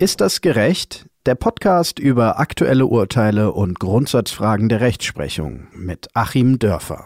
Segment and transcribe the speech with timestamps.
[0.00, 1.10] Ist das gerecht?
[1.26, 7.04] Der Podcast über aktuelle Urteile und Grundsatzfragen der Rechtsprechung mit Achim Dörfer.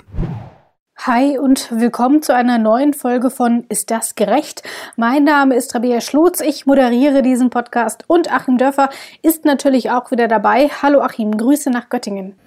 [0.98, 4.62] Hi und willkommen zu einer neuen Folge von Ist das gerecht?
[4.94, 8.90] Mein Name ist Rabea Schlotz, ich moderiere diesen Podcast und Achim Dörfer
[9.22, 10.68] ist natürlich auch wieder dabei.
[10.80, 12.38] Hallo Achim, Grüße nach Göttingen.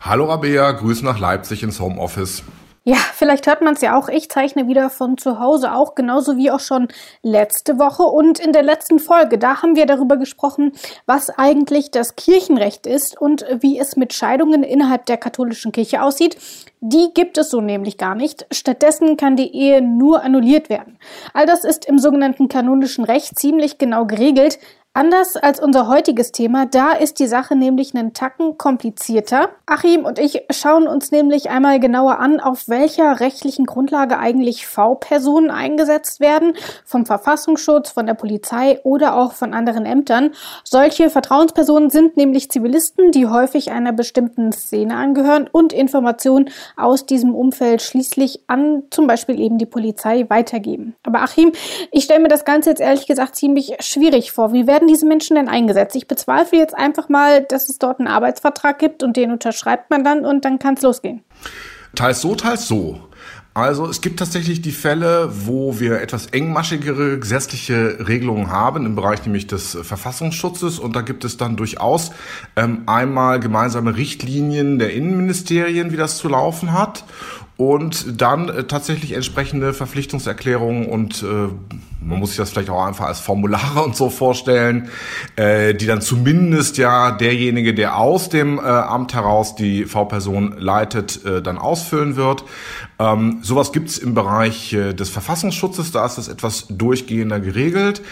[0.00, 2.42] Hallo Rabea, Grüße nach Leipzig ins Homeoffice.
[2.84, 4.08] Ja, vielleicht hört man es ja auch.
[4.08, 6.88] Ich zeichne wieder von zu Hause auch, genauso wie auch schon
[7.22, 8.02] letzte Woche.
[8.02, 10.72] Und in der letzten Folge, da haben wir darüber gesprochen,
[11.06, 16.36] was eigentlich das Kirchenrecht ist und wie es mit Scheidungen innerhalb der katholischen Kirche aussieht.
[16.80, 18.46] Die gibt es so nämlich gar nicht.
[18.50, 20.98] Stattdessen kann die Ehe nur annulliert werden.
[21.34, 24.58] All das ist im sogenannten kanonischen Recht ziemlich genau geregelt.
[24.94, 29.48] Anders als unser heutiges Thema, da ist die Sache nämlich einen Tacken komplizierter.
[29.64, 35.50] Achim und ich schauen uns nämlich einmal genauer an, auf welcher rechtlichen Grundlage eigentlich V-Personen
[35.50, 36.52] eingesetzt werden,
[36.84, 40.32] vom Verfassungsschutz, von der Polizei oder auch von anderen Ämtern.
[40.62, 47.34] Solche Vertrauenspersonen sind nämlich Zivilisten, die häufig einer bestimmten Szene angehören und Informationen aus diesem
[47.34, 50.96] Umfeld schließlich an zum Beispiel eben die Polizei weitergeben.
[51.02, 51.52] Aber Achim,
[51.92, 54.52] ich stelle mir das Ganze jetzt ehrlich gesagt ziemlich schwierig vor.
[54.52, 55.94] Wie werden diese Menschen denn eingesetzt?
[55.94, 60.02] Ich bezweifle jetzt einfach mal, dass es dort einen Arbeitsvertrag gibt und den unterschreibt man
[60.02, 61.22] dann und dann kann es losgehen.
[61.94, 62.98] Teils so, teils so.
[63.54, 69.22] Also es gibt tatsächlich die Fälle, wo wir etwas engmaschigere gesetzliche Regelungen haben im Bereich
[69.26, 72.12] nämlich des Verfassungsschutzes und da gibt es dann durchaus
[72.56, 77.04] ähm, einmal gemeinsame Richtlinien der Innenministerien, wie das zu laufen hat
[77.70, 81.48] und dann äh, tatsächlich entsprechende Verpflichtungserklärungen und äh,
[82.04, 84.88] man muss sich das vielleicht auch einfach als Formulare und so vorstellen,
[85.36, 91.24] äh, die dann zumindest ja derjenige, der aus dem äh, Amt heraus die V-Person leitet,
[91.24, 92.44] äh, dann ausfüllen wird.
[92.98, 98.02] Ähm, sowas gibt's im Bereich äh, des Verfassungsschutzes, da ist das etwas durchgehender geregelt.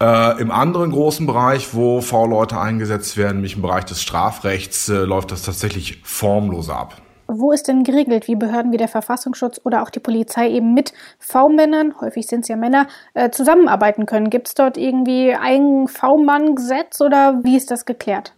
[0.00, 5.04] Äh, Im anderen großen Bereich, wo V-Leute eingesetzt werden, nämlich im Bereich des Strafrechts, äh,
[5.04, 7.00] läuft das tatsächlich formlos ab.
[7.30, 10.94] Wo ist denn geregelt, wie Behörden wie der Verfassungsschutz oder auch die Polizei eben mit
[11.18, 14.30] V-Männern, häufig sind es ja Männer, äh, zusammenarbeiten können?
[14.30, 18.32] Gibt es dort irgendwie ein V-Mann-Gesetz oder wie ist das geklärt?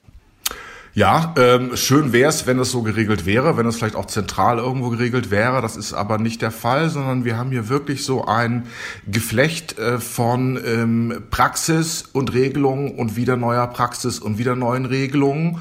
[0.93, 4.59] Ja, ähm, schön wäre es, wenn es so geregelt wäre, wenn es vielleicht auch zentral
[4.59, 5.63] irgendwo geregelt wäre.
[5.63, 8.67] Das ist aber nicht der Fall, sondern wir haben hier wirklich so ein
[9.07, 15.61] Geflecht äh, von ähm, Praxis und Regelungen und wieder neuer Praxis und wieder neuen Regelungen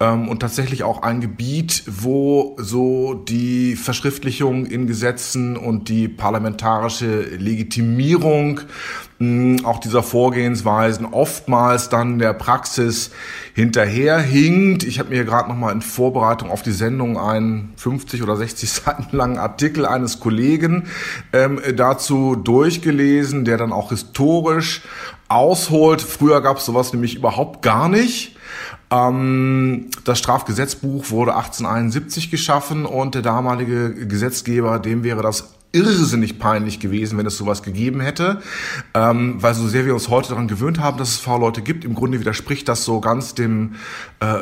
[0.00, 7.20] ähm, und tatsächlich auch ein Gebiet, wo so die Verschriftlichung in Gesetzen und die parlamentarische
[7.22, 8.60] Legitimierung
[9.64, 13.10] auch dieser Vorgehensweisen oftmals dann der Praxis
[13.54, 14.84] hinterherhinkt.
[14.84, 18.70] Ich habe mir gerade noch mal in Vorbereitung auf die Sendung einen 50 oder 60
[18.72, 20.84] Seiten langen Artikel eines Kollegen
[21.32, 24.82] ähm, dazu durchgelesen, der dann auch historisch
[25.28, 26.02] ausholt.
[26.02, 28.36] Früher gab es sowas nämlich überhaupt gar nicht.
[28.90, 36.78] Ähm, das Strafgesetzbuch wurde 1871 geschaffen und der damalige Gesetzgeber, dem wäre das irrsinnig peinlich
[36.80, 38.40] gewesen, wenn es sowas gegeben hätte,
[38.94, 41.94] ähm, weil so sehr wir uns heute daran gewöhnt haben, dass es V-Leute gibt, im
[41.94, 43.74] Grunde widerspricht das so ganz dem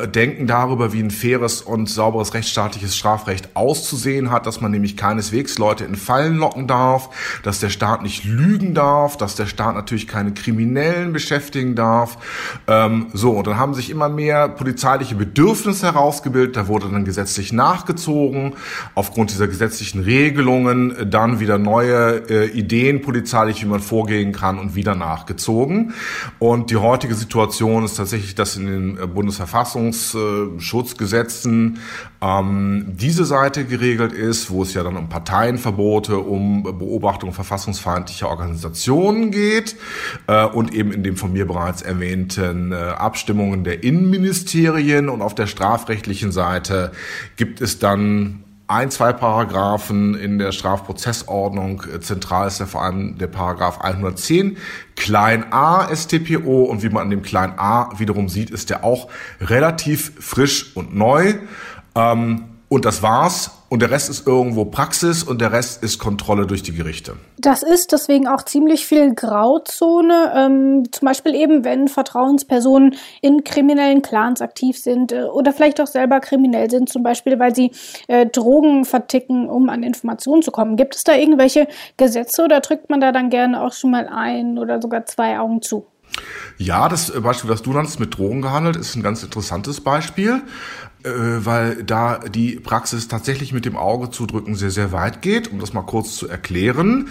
[0.03, 4.95] äh, Denken darüber, wie ein faires und sauberes rechtsstaatliches Strafrecht auszusehen hat, dass man nämlich
[4.95, 7.09] keineswegs Leute in Fallen locken darf,
[7.43, 12.17] dass der Staat nicht lügen darf, dass der Staat natürlich keine Kriminellen beschäftigen darf.
[12.67, 17.51] Ähm, so, und dann haben sich immer mehr polizeiliche Bedürfnisse herausgebildet, da wurde dann gesetzlich
[17.51, 18.53] nachgezogen,
[18.95, 24.59] aufgrund dieser gesetzlichen Regelungen, dann dann wieder neue äh, Ideen polizeilich, wie man vorgehen kann
[24.59, 25.93] und wieder nachgezogen.
[26.37, 29.07] Und die heutige Situation ist tatsächlich, dass in den äh,
[29.73, 31.79] Bundesverfassungsschutzgesetzen
[32.21, 39.31] ähm, diese Seite geregelt ist, wo es ja dann um Parteienverbote, um Beobachtung verfassungsfeindlicher Organisationen
[39.31, 39.75] geht
[40.27, 45.09] äh, und eben in dem von mir bereits erwähnten äh, Abstimmungen der Innenministerien.
[45.09, 46.91] Und auf der strafrechtlichen Seite
[47.35, 51.83] gibt es dann ein, zwei Paragraphen in der Strafprozessordnung.
[51.93, 54.57] Äh, zentral ist ja vor allem der Paragraph 110
[54.95, 59.09] klein a StPO und wie man an dem klein a wiederum sieht, ist der auch
[59.39, 61.35] relativ frisch und neu.
[61.95, 63.51] Ähm, und das war's.
[63.73, 67.15] Und der Rest ist irgendwo Praxis und der Rest ist Kontrolle durch die Gerichte.
[67.39, 70.31] Das ist deswegen auch ziemlich viel Grauzone.
[70.35, 75.87] Ähm, zum Beispiel eben, wenn Vertrauenspersonen in kriminellen Clans aktiv sind äh, oder vielleicht auch
[75.87, 77.71] selber kriminell sind, zum Beispiel, weil sie
[78.07, 80.75] äh, Drogen verticken, um an Informationen zu kommen.
[80.75, 81.67] Gibt es da irgendwelche
[81.97, 85.63] Gesetze oder drückt man da dann gerne auch schon mal ein oder sogar zwei Augen
[85.63, 85.87] zu?
[86.59, 90.43] Ja, das Beispiel, was du nannst, mit Drogen gehandelt, ist ein ganz interessantes Beispiel,
[91.05, 95.51] weil da die Praxis tatsächlich mit dem Auge zudrücken sehr, sehr weit geht.
[95.51, 97.09] Um das mal kurz zu erklären.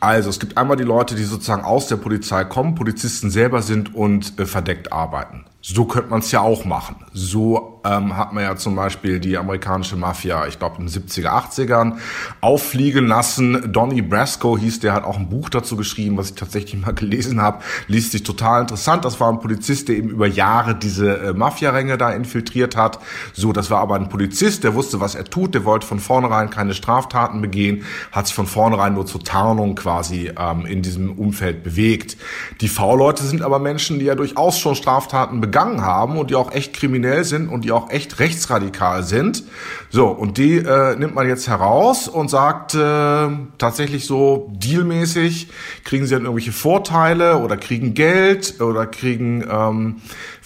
[0.00, 3.94] Also es gibt einmal die Leute, die sozusagen aus der Polizei kommen, Polizisten selber sind
[3.94, 5.44] und äh, verdeckt arbeiten.
[5.62, 6.96] So könnte man es ja auch machen.
[7.12, 11.28] So ähm, hat man ja zum Beispiel die amerikanische Mafia, ich glaube in den 70er,
[11.28, 11.98] 80ern,
[12.40, 13.70] auffliegen lassen.
[13.70, 17.42] Donny Brasco hieß, der hat auch ein Buch dazu geschrieben, was ich tatsächlich mal gelesen
[17.42, 17.62] habe.
[17.88, 19.04] Liest sich total interessant.
[19.04, 22.98] Das war ein Polizist, der eben über Jahre diese äh, Mafia-Ränge da infiltriert hat.
[23.32, 25.54] So, das war aber ein Polizist, der wusste, was er tut.
[25.54, 30.30] Der wollte von vornherein keine Straftaten begehen, hat sich von vornherein nur zur Tarnung quasi
[30.38, 32.16] ähm, in diesem Umfeld bewegt.
[32.60, 36.52] Die V-Leute sind aber Menschen, die ja durchaus schon Straftaten begangen haben und die auch
[36.52, 39.44] echt kriminell sind und die auch echt rechtsradikal sind.
[39.90, 43.28] So, und die äh, nimmt man jetzt heraus und sagt äh,
[43.58, 45.48] tatsächlich so dealmäßig,
[45.84, 49.96] kriegen sie dann irgendwelche Vorteile oder kriegen Geld oder kriegen ähm,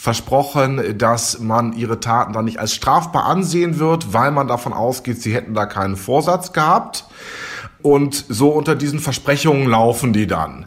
[0.04, 5.22] versprochen, dass man ihre Taten dann nicht als strafbar ansehen wird, weil man davon ausgeht,
[5.22, 7.06] sie hätten da keinen Vorsatz gehabt.
[7.80, 10.66] Und so unter diesen Versprechungen laufen die dann.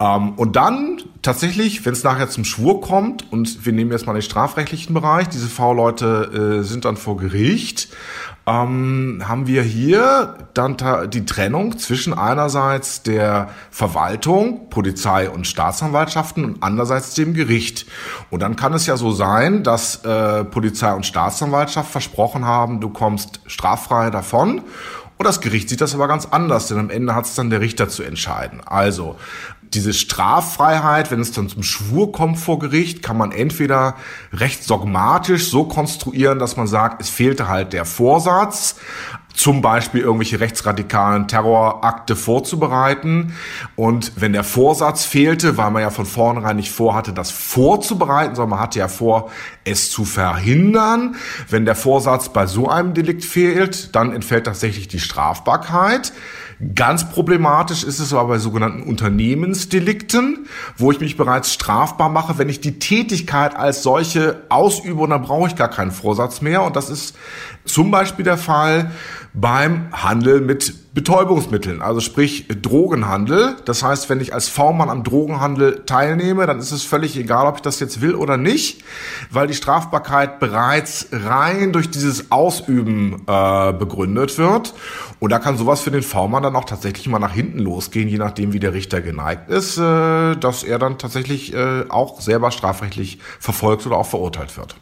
[0.00, 4.14] Ähm, und dann tatsächlich, wenn es nachher zum Schwur kommt, und wir nehmen jetzt mal
[4.14, 7.88] den strafrechtlichen Bereich, diese V-Leute äh, sind dann vor Gericht,
[8.50, 10.76] ähm, haben wir hier dann
[11.10, 17.86] die Trennung zwischen einerseits der Verwaltung, Polizei und Staatsanwaltschaften und andererseits dem Gericht.
[18.28, 22.90] Und dann kann es ja so sein, dass äh, Polizei und Staatsanwaltschaft versprochen haben, du
[22.90, 24.62] kommst straffrei davon
[25.20, 27.60] und das Gericht sieht das aber ganz anders, denn am Ende hat es dann der
[27.60, 28.62] Richter zu entscheiden.
[28.64, 29.16] Also
[29.74, 33.94] diese Straffreiheit, wenn es dann zum Schwur kommt vor Gericht, kann man entweder
[34.32, 38.76] recht dogmatisch so konstruieren, dass man sagt, es fehlte halt der Vorsatz,
[39.32, 43.34] zum Beispiel irgendwelche rechtsradikalen Terrorakte vorzubereiten.
[43.76, 48.50] Und wenn der Vorsatz fehlte, weil man ja von vornherein nicht vorhatte, das vorzubereiten, sondern
[48.50, 49.30] man hatte ja vor,
[49.64, 51.14] es zu verhindern.
[51.48, 56.12] Wenn der Vorsatz bei so einem Delikt fehlt, dann entfällt tatsächlich die Strafbarkeit.
[56.74, 60.46] Ganz problematisch ist es aber bei sogenannten Unternehmensdelikten,
[60.76, 65.22] wo ich mich bereits strafbar mache, wenn ich die Tätigkeit als solche ausübe und dann
[65.22, 66.62] brauche ich gar keinen Vorsatz mehr.
[66.62, 67.16] Und das ist
[67.64, 68.90] zum Beispiel der Fall
[69.32, 73.56] beim Handel mit Betäubungsmitteln, also sprich Drogenhandel.
[73.64, 77.56] Das heißt, wenn ich als V-Mann am Drogenhandel teilnehme, dann ist es völlig egal, ob
[77.56, 78.82] ich das jetzt will oder nicht,
[79.30, 84.74] weil die Strafbarkeit bereits rein durch dieses Ausüben äh, begründet wird.
[85.20, 88.18] Und da kann sowas für den V-Mann dann auch tatsächlich mal nach hinten losgehen, je
[88.18, 93.20] nachdem, wie der Richter geneigt ist, äh, dass er dann tatsächlich äh, auch selber strafrechtlich
[93.38, 94.74] verfolgt oder auch verurteilt wird.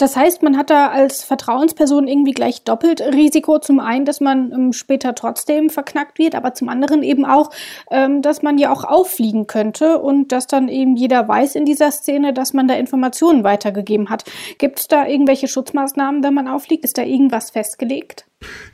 [0.00, 3.58] Das heißt, man hat da als Vertrauensperson irgendwie gleich doppelt Risiko.
[3.58, 7.50] Zum einen, dass man ähm, später trotzdem verknackt wird, aber zum anderen eben auch,
[7.90, 11.90] ähm, dass man ja auch auffliegen könnte und dass dann eben jeder weiß in dieser
[11.90, 14.24] Szene, dass man da Informationen weitergegeben hat.
[14.56, 16.84] Gibt es da irgendwelche Schutzmaßnahmen, wenn man auffliegt?
[16.84, 18.24] Ist da irgendwas festgelegt?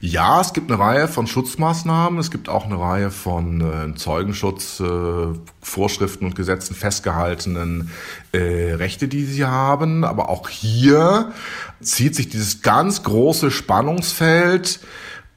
[0.00, 2.20] Ja, es gibt eine Reihe von Schutzmaßnahmen.
[2.20, 7.90] Es gibt auch eine Reihe von äh, Zeugenschutzvorschriften äh, und Gesetzen festgehaltenen
[8.32, 10.04] äh, Rechte, die sie haben.
[10.04, 11.32] Aber auch hier
[11.80, 14.78] zieht sich dieses ganz große Spannungsfeld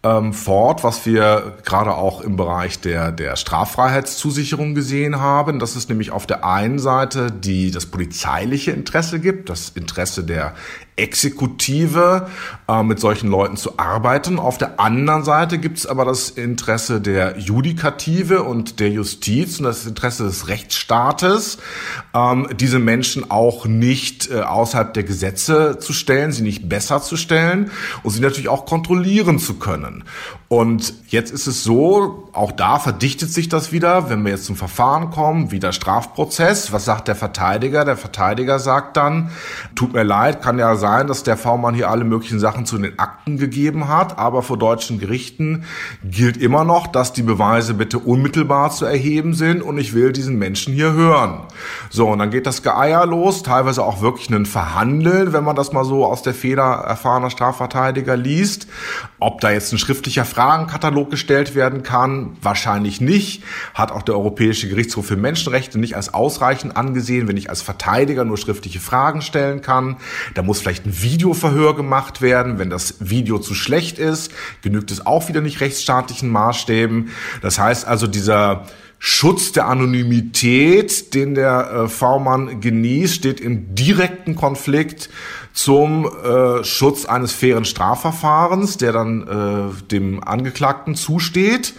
[0.02, 5.90] ähm, fort, was wir gerade auch im Bereich der, der Straffreiheitszusicherung gesehen haben, dass es
[5.90, 10.56] nämlich auf der einen Seite die, das polizeiliche Interesse gibt, das Interesse der
[11.00, 12.28] Exekutive
[12.68, 14.38] äh, mit solchen Leuten zu arbeiten.
[14.38, 19.66] Auf der anderen Seite gibt es aber das Interesse der Judikative und der Justiz und
[19.66, 21.58] das Interesse des Rechtsstaates,
[22.14, 27.18] ähm, diese Menschen auch nicht äh, außerhalb der Gesetze zu stellen, sie nicht besser zu
[27.18, 27.72] stellen
[28.04, 30.04] und sie natürlich auch kontrollieren zu können.
[30.50, 34.56] Und jetzt ist es so, auch da verdichtet sich das wieder, wenn wir jetzt zum
[34.56, 36.72] Verfahren kommen, wieder Strafprozess.
[36.72, 37.86] Was sagt der Verteidiger?
[37.86, 39.30] Der Verteidiger sagt dann,
[39.76, 42.98] tut mir leid, kann ja sein, dass der V-Mann hier alle möglichen Sachen zu den
[43.00, 45.66] Akten gegeben hat, aber vor deutschen Gerichten
[46.04, 50.38] gilt immer noch, dass die Beweise bitte unmittelbar zu erheben sind und ich will diesen
[50.38, 51.42] Menschen hier hören.
[51.90, 55.72] So, und dann geht das Geeier los, teilweise auch wirklich ein Verhandeln, wenn man das
[55.72, 58.68] mal so aus der Feder erfahrener Strafverteidiger liest.
[59.20, 63.44] Ob da jetzt ein schriftlicher Fragenkatalog gestellt werden kann, wahrscheinlich nicht.
[63.74, 68.26] Hat auch der Europäische Gerichtshof für Menschenrechte nicht als ausreichend angesehen, wenn ich als Verteidiger
[68.26, 69.98] nur schriftliche Fragen stellen kann.
[70.34, 72.60] Da muss vielleicht ein Videoverhör gemacht werden.
[72.60, 74.32] Wenn das Video zu schlecht ist,
[74.62, 77.10] genügt es auch wieder nicht rechtsstaatlichen Maßstäben.
[77.42, 78.66] Das heißt also, dieser
[79.00, 85.10] Schutz der Anonymität, den der äh, V-Mann genießt, steht im direkten Konflikt
[85.64, 91.74] zum äh, Schutz eines fairen Strafverfahrens, der dann äh, dem Angeklagten zusteht.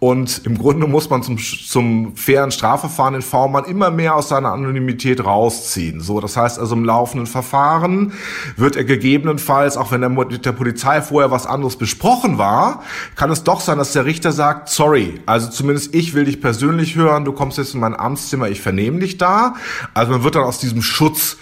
[0.00, 4.50] Und im Grunde muss man zum, zum fairen Strafverfahren den V-Mann immer mehr aus seiner
[4.50, 6.00] Anonymität rausziehen.
[6.00, 8.14] So, das heißt also im laufenden Verfahren
[8.56, 12.82] wird er gegebenenfalls, auch wenn er mit der Polizei vorher was anderes besprochen war,
[13.14, 16.96] kann es doch sein, dass der Richter sagt, sorry, also zumindest ich will dich persönlich
[16.96, 19.54] hören, du kommst jetzt in mein Amtszimmer, ich vernehme dich da.
[19.94, 21.36] Also man wird dann aus diesem Schutz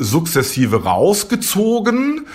[0.00, 2.26] sukzessive rausgezogen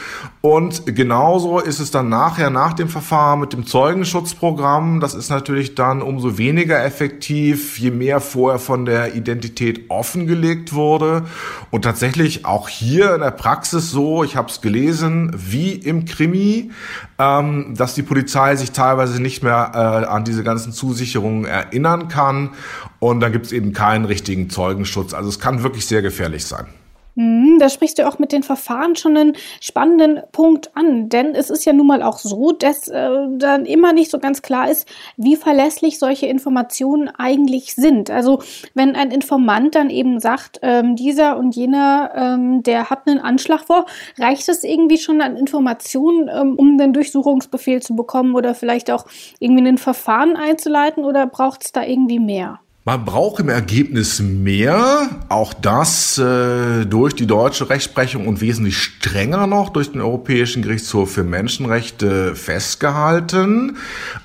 [0.45, 4.99] und genauso ist es dann nachher nach dem Verfahren mit dem Zeugenschutzprogramm.
[4.99, 11.23] Das ist natürlich dann umso weniger effektiv, je mehr vorher von der Identität offengelegt wurde.
[11.71, 16.69] Und tatsächlich auch hier in der Praxis so, ich habe es gelesen, wie im Krimi,
[17.17, 22.51] ähm, dass die Polizei sich teilweise nicht mehr äh, an diese ganzen Zusicherungen erinnern kann.
[22.99, 25.15] Und dann gibt es eben keinen richtigen Zeugenschutz.
[25.15, 26.67] Also es kann wirklich sehr gefährlich sein.
[27.15, 31.49] Mhm, da sprichst du auch mit den Verfahren schon einen spannenden Punkt an, denn es
[31.49, 34.85] ist ja nun mal auch so, dass äh, dann immer nicht so ganz klar ist,
[35.15, 38.09] wie verlässlich solche Informationen eigentlich sind.
[38.09, 38.41] Also
[38.73, 43.63] wenn ein Informant dann eben sagt, ähm, dieser und jener, ähm, der hat einen Anschlag
[43.63, 43.85] vor,
[44.19, 49.05] reicht es irgendwie schon an Informationen, ähm, um den Durchsuchungsbefehl zu bekommen oder vielleicht auch
[49.39, 52.59] irgendwie ein Verfahren einzuleiten oder braucht es da irgendwie mehr?
[52.87, 59.47] Man braucht im Ergebnis mehr, auch das äh, durch die deutsche Rechtsprechung und wesentlich strenger
[59.47, 63.77] noch durch den Europäischen Gerichtshof für Menschenrechte festgehalten.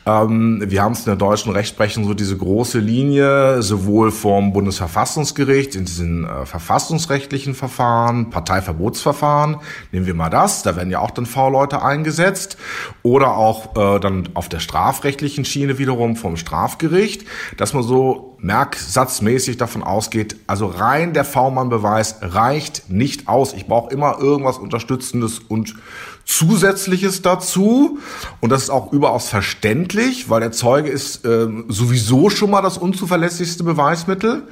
[0.04, 5.74] Ähm, wir haben es in der deutschen Rechtsprechung so diese große Linie, sowohl vom Bundesverfassungsgericht
[5.74, 9.56] in diesen äh, verfassungsrechtlichen Verfahren, Parteiverbotsverfahren,
[9.90, 12.58] nehmen wir mal das, da werden ja auch dann V-Leute eingesetzt,
[13.02, 17.24] oder auch äh, dann auf der strafrechtlichen Schiene wiederum vom Strafgericht,
[17.56, 23.52] dass man so merksatzmäßig davon ausgeht, also rein der V-Mann-Beweis reicht nicht aus.
[23.52, 25.76] Ich brauche immer irgendwas Unterstützendes und
[26.24, 28.00] Zusätzliches dazu.
[28.40, 32.76] Und das ist auch überaus verständlich, weil der Zeuge ist äh, sowieso schon mal das
[32.76, 34.42] unzuverlässigste Beweismittel.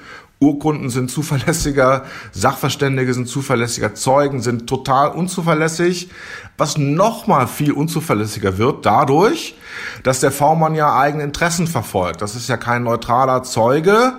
[0.40, 6.10] Urkunden sind zuverlässiger, Sachverständige sind zuverlässiger, Zeugen sind total unzuverlässig.
[6.56, 9.56] Was nochmal viel unzuverlässiger wird dadurch,
[10.04, 12.22] dass der V-Mann ja eigene Interessen verfolgt.
[12.22, 14.14] Das ist ja kein neutraler Zeuge,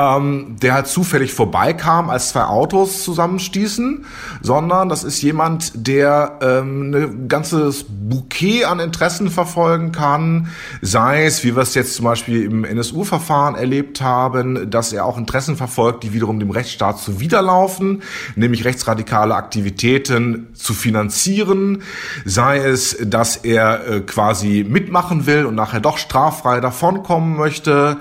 [0.00, 4.06] ähm, der halt zufällig vorbeikam, als zwei Autos zusammenstießen,
[4.40, 10.48] sondern das ist jemand, der ähm, ein ganzes Bouquet an Interessen verfolgen kann,
[10.82, 15.18] sei es, wie wir es jetzt zum Beispiel im NSU-Verfahren erlebt haben, dass er auch
[15.18, 18.02] Interessen verfolgt, die wiederum dem Rechtsstaat zuwiderlaufen,
[18.36, 21.82] nämlich rechtsradikale Aktivitäten zu finanzieren,
[22.24, 27.96] sei es, dass er äh, quasi mitmachen will und nachher doch straffrei davonkommen möchte,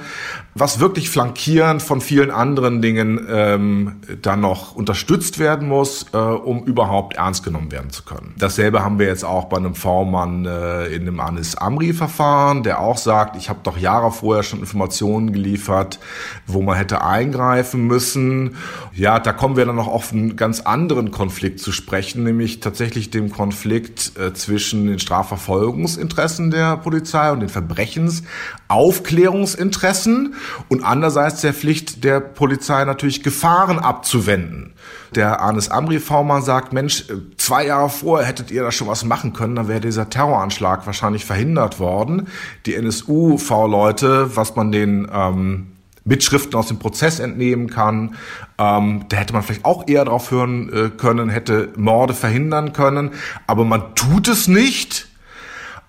[0.59, 6.63] was wirklich flankierend von vielen anderen Dingen ähm, dann noch unterstützt werden muss, äh, um
[6.63, 8.33] überhaupt ernst genommen werden zu können.
[8.37, 12.97] Dasselbe haben wir jetzt auch bei einem V-Mann äh, in dem Anis Amri-Verfahren, der auch
[12.97, 15.99] sagt, ich habe doch Jahre vorher schon Informationen geliefert,
[16.45, 18.55] wo man hätte eingreifen müssen.
[18.93, 23.09] Ja, da kommen wir dann noch auf einen ganz anderen Konflikt zu sprechen, nämlich tatsächlich
[23.09, 30.35] dem Konflikt äh, zwischen den Strafverfolgungsinteressen der Polizei und den Verbrechensaufklärungsinteressen
[30.69, 34.73] und andererseits der Pflicht der Polizei natürlich Gefahren abzuwenden.
[35.15, 37.05] Der Anis Amri V-Mann sagt, Mensch,
[37.37, 41.25] zwei Jahre vorher hättet ihr da schon was machen können, dann wäre dieser Terroranschlag wahrscheinlich
[41.25, 42.27] verhindert worden.
[42.65, 45.67] Die NSU-V-Leute, was man den ähm,
[46.07, 48.15] Mitschriften aus dem Prozess entnehmen kann.
[48.57, 53.11] Ähm, da hätte man vielleicht auch eher drauf hören äh, können, hätte Morde verhindern können.
[53.45, 55.06] Aber man tut es nicht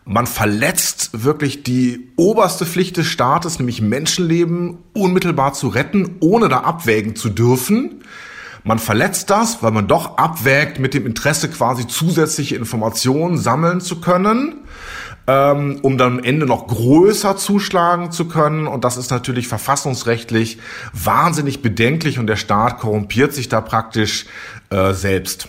[0.08, 6.60] man verletzt wirklich die oberste Pflicht des Staates, nämlich Menschenleben unmittelbar zu retten, ohne da
[6.60, 8.02] abwägen zu dürfen.
[8.64, 14.00] Man verletzt das, weil man doch abwägt, mit dem Interesse quasi zusätzliche Informationen sammeln zu
[14.00, 14.62] können,
[15.26, 18.66] ähm, um dann am Ende noch größer zuschlagen zu können.
[18.66, 20.58] Und das ist natürlich verfassungsrechtlich
[20.94, 24.24] wahnsinnig bedenklich und der Staat korrumpiert sich da praktisch
[24.70, 25.48] äh, selbst.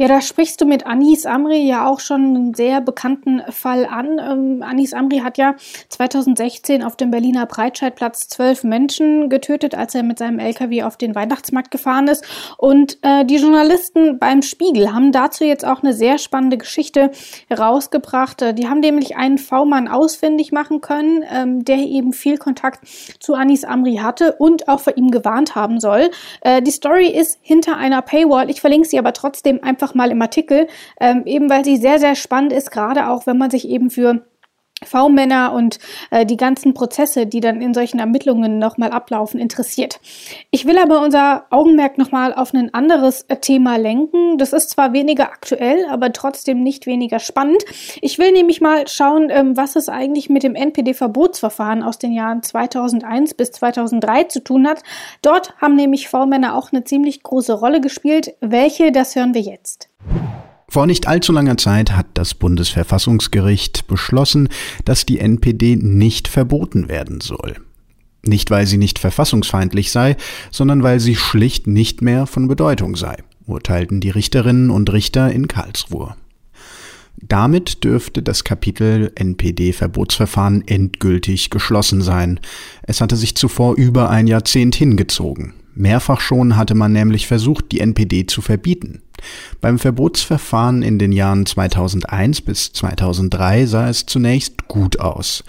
[0.00, 4.18] Ja, da sprichst du mit Anis Amri ja auch schon einen sehr bekannten Fall an.
[4.18, 5.56] Ähm, Anis Amri hat ja
[5.90, 11.14] 2016 auf dem Berliner Breitscheidplatz zwölf Menschen getötet, als er mit seinem LKW auf den
[11.14, 12.24] Weihnachtsmarkt gefahren ist.
[12.56, 17.10] Und äh, die Journalisten beim Spiegel haben dazu jetzt auch eine sehr spannende Geschichte
[17.50, 18.40] herausgebracht.
[18.40, 22.88] Äh, die haben nämlich einen V-Mann ausfindig machen können, ähm, der eben viel Kontakt
[23.18, 26.10] zu Anis Amri hatte und auch vor ihm gewarnt haben soll.
[26.40, 28.48] Äh, die Story ist hinter einer Paywall.
[28.48, 30.66] Ich verlinke sie aber trotzdem einfach mal im Artikel,
[31.00, 34.24] ähm, eben weil sie sehr, sehr spannend ist, gerade auch wenn man sich eben für
[34.82, 35.78] V-Männer und
[36.10, 40.00] äh, die ganzen Prozesse, die dann in solchen Ermittlungen nochmal ablaufen, interessiert.
[40.50, 44.38] Ich will aber unser Augenmerk nochmal auf ein anderes äh, Thema lenken.
[44.38, 47.62] Das ist zwar weniger aktuell, aber trotzdem nicht weniger spannend.
[48.00, 52.42] Ich will nämlich mal schauen, ähm, was es eigentlich mit dem NPD-Verbotsverfahren aus den Jahren
[52.42, 54.82] 2001 bis 2003 zu tun hat.
[55.22, 58.34] Dort haben nämlich V-Männer auch eine ziemlich große Rolle gespielt.
[58.40, 59.90] Welche, das hören wir jetzt.
[60.70, 64.48] Vor nicht allzu langer Zeit hat das Bundesverfassungsgericht beschlossen,
[64.84, 67.56] dass die NPD nicht verboten werden soll.
[68.24, 70.16] Nicht weil sie nicht verfassungsfeindlich sei,
[70.52, 75.48] sondern weil sie schlicht nicht mehr von Bedeutung sei, urteilten die Richterinnen und Richter in
[75.48, 76.14] Karlsruhe.
[77.16, 82.38] Damit dürfte das Kapitel NPD-Verbotsverfahren endgültig geschlossen sein.
[82.82, 85.52] Es hatte sich zuvor über ein Jahrzehnt hingezogen.
[85.80, 89.02] Mehrfach schon hatte man nämlich versucht, die NPD zu verbieten.
[89.60, 95.44] Beim Verbotsverfahren in den Jahren 2001 bis 2003 sah es zunächst gut aus,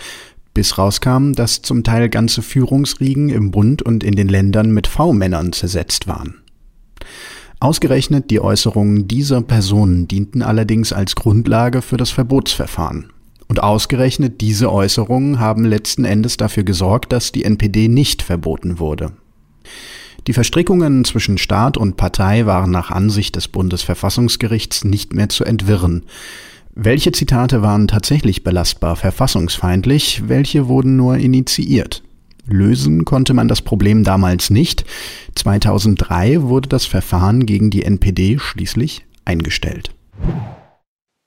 [0.53, 5.53] bis rauskam, dass zum Teil ganze Führungsriegen im Bund und in den Ländern mit V-Männern
[5.53, 6.35] zersetzt waren.
[7.59, 13.11] Ausgerechnet die Äußerungen dieser Personen dienten allerdings als Grundlage für das Verbotsverfahren.
[13.47, 19.11] Und ausgerechnet diese Äußerungen haben letzten Endes dafür gesorgt, dass die NPD nicht verboten wurde.
[20.27, 26.03] Die Verstrickungen zwischen Staat und Partei waren nach Ansicht des Bundesverfassungsgerichts nicht mehr zu entwirren.
[26.75, 32.03] Welche Zitate waren tatsächlich belastbar verfassungsfeindlich, welche wurden nur initiiert?
[32.45, 34.85] Lösen konnte man das Problem damals nicht.
[35.35, 39.91] 2003 wurde das Verfahren gegen die NPD schließlich eingestellt.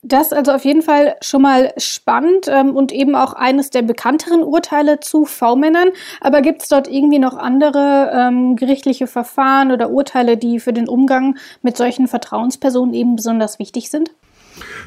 [0.06, 4.42] Das also auf jeden Fall schon mal spannend ähm, und eben auch eines der bekannteren
[4.42, 5.88] Urteile zu V-Männern.
[6.20, 10.88] Aber gibt es dort irgendwie noch andere ähm, gerichtliche Verfahren oder Urteile, die für den
[10.88, 14.10] Umgang mit solchen Vertrauenspersonen eben besonders wichtig sind?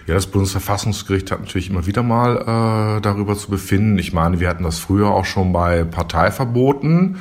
[0.05, 3.97] Ja, das Bundesverfassungsgericht hat natürlich immer wieder mal äh, darüber zu befinden.
[3.97, 7.17] Ich meine, wir hatten das früher auch schon bei Parteiverboten.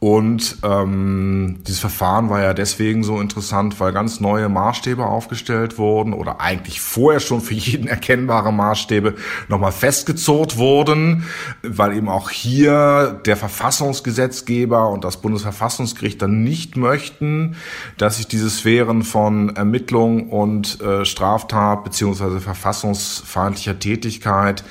[0.00, 6.12] Und ähm, dieses Verfahren war ja deswegen so interessant, weil ganz neue Maßstäbe aufgestellt wurden
[6.12, 9.14] oder eigentlich vorher schon für jeden erkennbare Maßstäbe
[9.48, 11.24] nochmal festgezurrt wurden,
[11.62, 17.56] weil eben auch hier der Verfassungsgesetzgeber und das Bundesverfassungsgericht dann nicht möchten,
[17.96, 24.64] dass sich diese Sphären von Ermittlung und äh, Straftat beziehungsweise verfassungsfeindlicher Tätigkeit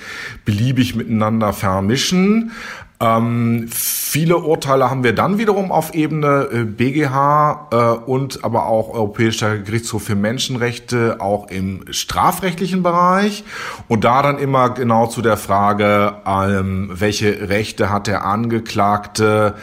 [0.45, 2.51] beliebig miteinander vermischen.
[3.03, 7.75] Ähm, viele Urteile haben wir dann wiederum auf Ebene äh, BGH äh,
[8.09, 13.43] und aber auch Europäischer Gerichtshof für Menschenrechte, auch im strafrechtlichen Bereich.
[13.89, 19.55] Und da dann immer genau zu der Frage, ähm, welche Rechte hat der Angeklagte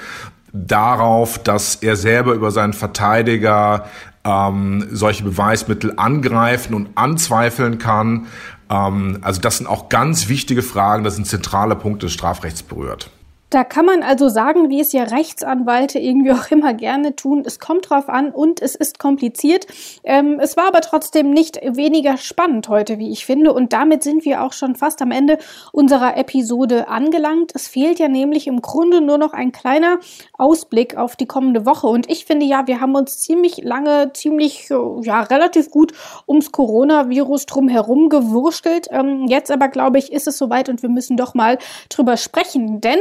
[0.52, 3.86] darauf, dass er selber über seinen Verteidiger
[4.22, 8.26] ähm, solche Beweismittel angreifen und anzweifeln kann.
[8.68, 13.10] Ähm, also das sind auch ganz wichtige Fragen, das sind zentrale Punkte des Strafrechts berührt.
[13.50, 17.42] Da kann man also sagen, wie es ja Rechtsanwalte irgendwie auch immer gerne tun.
[17.44, 19.66] Es kommt drauf an und es ist kompliziert.
[20.04, 23.52] Ähm, es war aber trotzdem nicht weniger spannend heute, wie ich finde.
[23.52, 25.38] Und damit sind wir auch schon fast am Ende
[25.72, 27.50] unserer Episode angelangt.
[27.54, 29.98] Es fehlt ja nämlich im Grunde nur noch ein kleiner
[30.38, 31.88] Ausblick auf die kommende Woche.
[31.88, 34.68] Und ich finde ja, wir haben uns ziemlich lange, ziemlich,
[35.02, 35.92] ja, relativ gut
[36.28, 38.86] ums Coronavirus drumherum gewurstelt.
[38.92, 41.58] Ähm, jetzt aber, glaube ich, ist es soweit und wir müssen doch mal
[41.88, 42.80] drüber sprechen.
[42.80, 43.00] Denn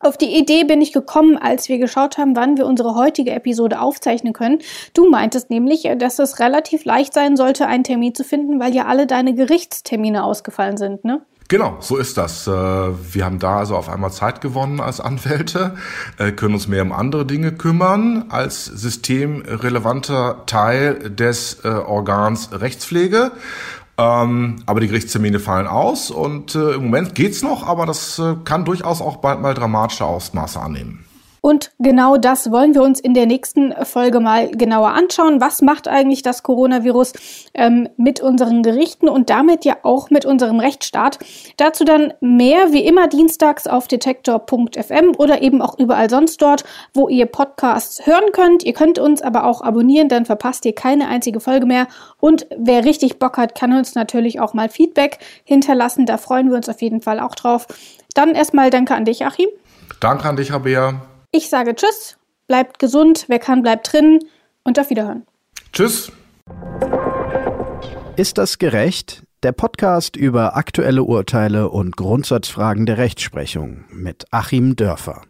[0.00, 3.80] auf die Idee bin ich gekommen, als wir geschaut haben, wann wir unsere heutige Episode
[3.80, 4.58] aufzeichnen können.
[4.94, 8.86] Du meintest nämlich, dass es relativ leicht sein sollte, einen Termin zu finden, weil ja
[8.86, 11.20] alle deine Gerichtstermine ausgefallen sind, ne?
[11.48, 12.46] Genau, so ist das.
[12.46, 15.74] Äh, wir haben da also auf einmal Zeit gewonnen als Anwälte,
[16.16, 23.32] äh, können uns mehr um andere Dinge kümmern als systemrelevanter Teil des äh, Organs Rechtspflege
[24.00, 28.34] ähm, aber die Gerichtstermine fallen aus und äh, im Moment geht's noch, aber das äh,
[28.44, 31.04] kann durchaus auch bald mal dramatische Ausmaße annehmen.
[31.40, 35.40] Und genau das wollen wir uns in der nächsten Folge mal genauer anschauen.
[35.40, 37.12] Was macht eigentlich das Coronavirus
[37.54, 41.18] ähm, mit unseren Gerichten und damit ja auch mit unserem Rechtsstaat?
[41.56, 47.08] Dazu dann mehr wie immer dienstags auf detektor.fm oder eben auch überall sonst dort, wo
[47.08, 48.62] ihr Podcasts hören könnt.
[48.62, 51.86] Ihr könnt uns aber auch abonnieren, dann verpasst ihr keine einzige Folge mehr.
[52.18, 56.06] Und wer richtig Bock hat, kann uns natürlich auch mal Feedback hinterlassen.
[56.06, 57.66] Da freuen wir uns auf jeden Fall auch drauf.
[58.14, 59.48] Dann erstmal danke an dich, Achim.
[60.00, 61.09] Danke an dich, Rabea.
[61.32, 64.18] Ich sage Tschüss, bleibt gesund, wer kann, bleibt drin
[64.64, 65.24] und auf Wiederhören.
[65.72, 66.10] Tschüss.
[68.16, 69.22] Ist das gerecht?
[69.44, 75.22] Der Podcast über aktuelle Urteile und Grundsatzfragen der Rechtsprechung mit Achim Dörfer.